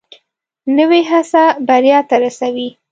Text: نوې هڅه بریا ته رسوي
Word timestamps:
نوې 0.77 1.01
هڅه 1.11 1.43
بریا 1.67 1.99
ته 2.09 2.15
رسوي 2.23 2.67